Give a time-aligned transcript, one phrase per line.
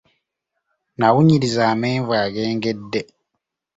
[0.97, 3.01] Nawunyiriza amenvu ag'engedde.